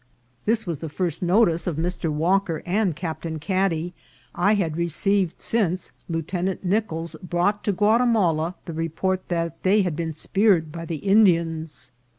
This 0.45 0.65
was 0.65 0.79
the 0.79 0.89
first 0.89 1.21
notice 1.21 1.67
of 1.67 1.75
Mr. 1.75 2.09
Walker 2.09 2.63
and 2.65 2.95
Captain 2.95 3.37
Caddy 3.37 3.93
I 4.33 4.55
had 4.55 4.75
received 4.75 5.39
since 5.39 5.91
Lieutenant 6.09 6.63
Nicols 6.65 7.15
brought 7.21 7.63
to 7.65 7.71
Guatimala 7.71 8.55
the 8.65 8.73
report 8.73 9.27
that 9.27 9.61
they 9.61 9.83
had 9.83 9.95
been 9.95 10.11
speared 10.13 10.71
by 10.71 10.85
the 10.85 10.95
Indians. 10.95 11.91